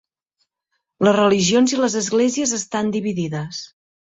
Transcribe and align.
Les 1.07 1.15
religions 1.17 1.75
i 1.75 1.81
les 1.83 1.99
esglésies 2.01 2.57
estan 2.61 2.91
dividides. 2.97 3.65